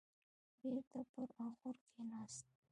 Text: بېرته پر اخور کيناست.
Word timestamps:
بېرته 0.59 0.99
پر 1.11 1.27
اخور 1.43 1.75
کيناست. 1.89 2.45